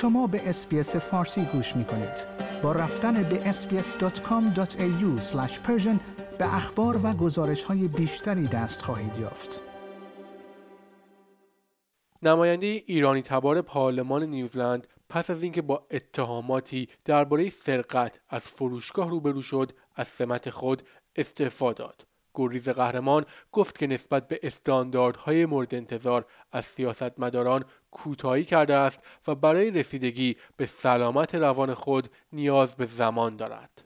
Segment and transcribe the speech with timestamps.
[0.00, 2.26] شما به اسپیس فارسی گوش می کنید.
[2.62, 5.20] با رفتن به sbs.com.au
[6.38, 9.60] به اخبار و گزارش های بیشتری دست خواهید یافت.
[12.22, 19.42] نماینده ایرانی تبار پارلمان نیوزلند پس از اینکه با اتهاماتی درباره سرقت از فروشگاه روبرو
[19.42, 20.82] شد از سمت خود
[21.16, 28.74] استعفا داد گریز قهرمان گفت که نسبت به استانداردهای مورد انتظار از سیاستمداران کوتاهی کرده
[28.74, 33.84] است و برای رسیدگی به سلامت روان خود نیاز به زمان دارد.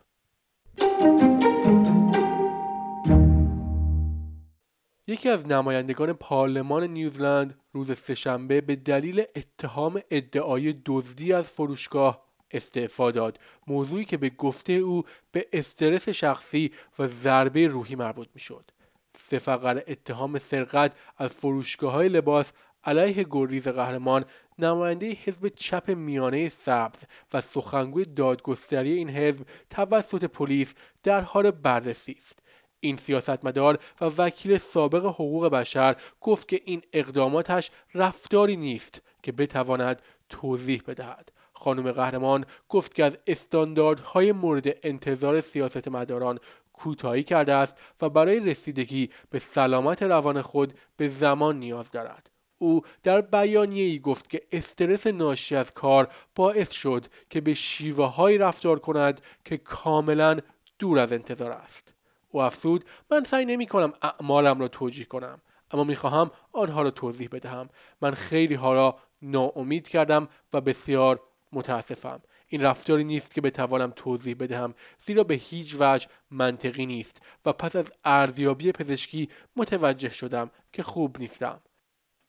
[5.07, 13.11] یکی از نمایندگان پارلمان نیوزلند روز سهشنبه به دلیل اتهام ادعای دزدی از فروشگاه استعفا
[13.11, 15.03] داد موضوعی که به گفته او
[15.33, 18.71] به استرس شخصی و ضربه روحی مربوط می‌شد
[19.17, 22.53] سه فقر اتهام سرقت از فروشگاه های لباس
[22.85, 24.25] علیه گریز قهرمان
[24.59, 26.99] نماینده حزب چپ میانه سبز
[27.33, 32.39] و سخنگوی دادگستری این حزب توسط پلیس در حال بررسی است.
[32.81, 40.03] این سیاستمدار و وکیل سابق حقوق بشر گفت که این اقداماتش رفتاری نیست که بتواند
[40.29, 41.33] توضیح بدهد.
[41.53, 46.39] خانم قهرمان گفت که از استانداردهای مورد انتظار سیاستمداران
[46.73, 52.34] کوتاهی کرده است و برای رسیدگی به سلامت روان خود به زمان نیاز دارد.
[52.59, 58.37] او در بیانیه ای گفت که استرس ناشی از کار باعث شد که به شیوه
[58.39, 60.39] رفتار کند که کاملا
[60.79, 61.95] دور از انتظار است.
[62.31, 67.29] او افزود من سعی نمی کنم اعمالم را توجیه کنم اما می‌خواهم آنها را توضیح
[67.33, 67.69] بدهم.
[68.01, 71.21] من خیلی ها را ناامید کردم و بسیار
[71.53, 72.23] متاسفم.
[72.49, 77.77] این رفتاری نیست که بتوانم توضیح بدهم زیرا به هیچ وجه منطقی نیست و پس
[77.77, 81.61] از ارزیابی پزشکی متوجه شدم که خوب نیستم.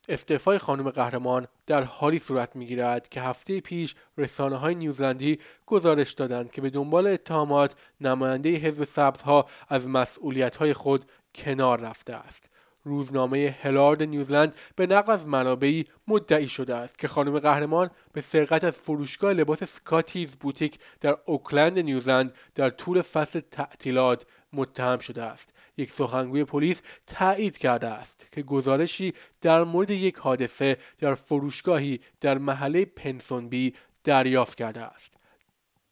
[0.10, 6.52] استعفای خانم قهرمان در حالی صورت می‌گیرد که هفته پیش رسانه های نیوزلندی گزارش دادند
[6.52, 11.06] که به دنبال اتهامات نماینده حزب سبزها از مسئولیت های خود
[11.36, 12.50] کنار رفته است.
[12.84, 18.64] روزنامه هلارد نیوزلند به نقل از منابعی مدعی شده است که خانم قهرمان به سرقت
[18.64, 25.50] از فروشگاه لباس سکاتیز بوتیک در اوکلند نیوزلند در طول فصل تعطیلات متهم شده است.
[25.78, 32.38] یک سخنگوی پلیس تایید کرده است که گزارشی در مورد یک حادثه در فروشگاهی در
[32.38, 35.12] محله پنسونبی دریافت کرده است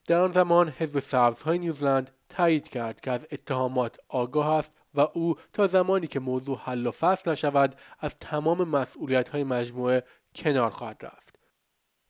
[0.08, 5.36] در آن زمان حزب سبزهای نیوزلند تایید کرد که از اتهامات آگاه است و او
[5.54, 10.04] تا زمانی که موضوع حل و فصل نشود از تمام مسئولیت های مجموعه
[10.36, 11.40] کنار خواهد رفت.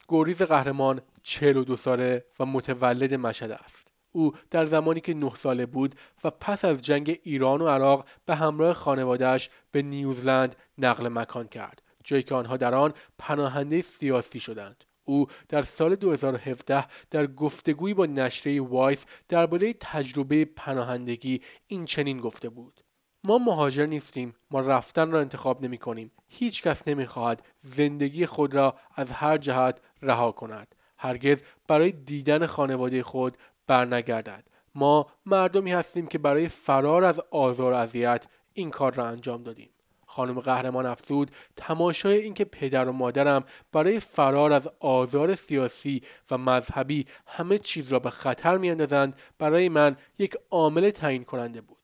[0.08, 3.93] گوریز قهرمان 42 ساله و متولد مشهد است.
[4.14, 8.36] او در زمانی که نه ساله بود و پس از جنگ ایران و عراق به
[8.36, 14.84] همراه خانوادهش به نیوزلند نقل مکان کرد جایی که آنها در آن پناهنده سیاسی شدند.
[15.06, 22.50] او در سال 2017 در گفتگویی با نشریه وایس درباره تجربه پناهندگی این چنین گفته
[22.50, 22.84] بود.
[23.24, 28.54] ما مهاجر نیستیم ما رفتن را انتخاب نمی کنیم هیچ کس نمی خواهد زندگی خود
[28.54, 30.76] را از هر جهت رها کند.
[30.98, 33.38] هرگز برای دیدن خانواده خود
[33.68, 34.44] برنگردد.
[34.76, 39.70] ما مردمی هستیم که برای فرار از آزار اذیت این کار را انجام دادیم.
[40.08, 47.06] خانم قهرمان افزود تماشای اینکه پدر و مادرم برای فرار از آزار سیاسی و مذهبی
[47.28, 51.83] همه چیز را به خطر میاندازند برای من یک عامل تعیین کننده بود.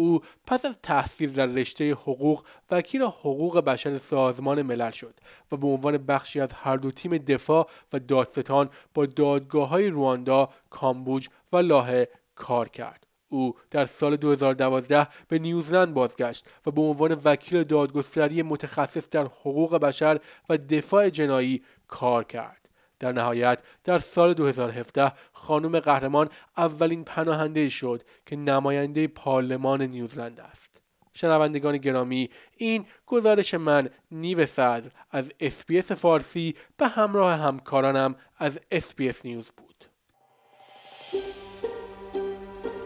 [0.00, 5.14] او پس از تحصیل در رشته حقوق وکیل حقوق بشر سازمان ملل شد
[5.52, 10.48] و به عنوان بخشی از هر دو تیم دفاع و دادستان با دادگاه های رواندا،
[10.70, 13.06] کامبوج و لاهه کار کرد.
[13.28, 19.76] او در سال 2012 به نیوزلند بازگشت و به عنوان وکیل دادگستری متخصص در حقوق
[19.76, 22.59] بشر و دفاع جنایی کار کرد.
[23.00, 30.80] در نهایت در سال 2017 خانم قهرمان اولین پناهنده شد که نماینده پارلمان نیوزلند است.
[31.12, 39.26] شنوندگان گرامی این گزارش من نیو صدر از SBS فارسی به همراه همکارانم از SBS
[39.26, 39.84] News بود.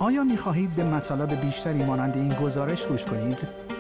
[0.01, 3.64] آیا می خواهید به مطالب بیشتری مانند این گزارش گوش کنید؟